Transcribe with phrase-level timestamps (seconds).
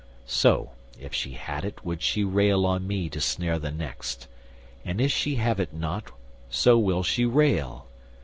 [0.25, 4.27] So, if she had it, would she rail on me To snare the next,
[4.83, 6.09] and if she have it not
[6.49, 7.85] So will she rail.